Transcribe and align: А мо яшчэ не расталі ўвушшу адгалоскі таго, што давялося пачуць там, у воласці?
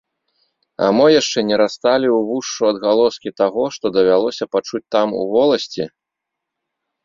А 0.85 0.87
мо 0.99 1.05
яшчэ 1.21 1.39
не 1.49 1.55
расталі 1.63 2.07
ўвушшу 2.15 2.63
адгалоскі 2.71 3.29
таго, 3.43 3.63
што 3.77 3.85
давялося 4.01 4.45
пачуць 4.53 4.85
там, 4.99 5.07
у 5.23 5.25
воласці? 5.37 5.83